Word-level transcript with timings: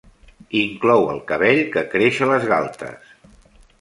Inclou 0.61 1.05
el 1.11 1.21
cabell 1.31 1.61
que 1.75 1.85
creix 1.93 2.23
a 2.27 2.31
les 2.33 2.49
galtes. 2.55 3.17